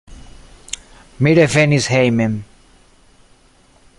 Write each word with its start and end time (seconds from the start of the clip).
Mi 1.27 1.33
revenis 1.41 1.91
hejmen. 1.97 2.39